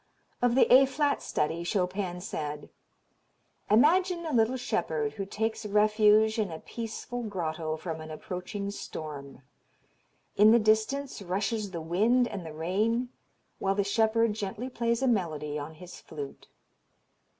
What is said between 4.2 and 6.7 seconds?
a little shepherd who takes refuge in a